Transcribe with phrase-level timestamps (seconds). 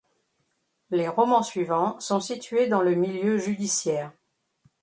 [0.89, 4.11] Les romans suivants sont situés dans le milieu judiciaire.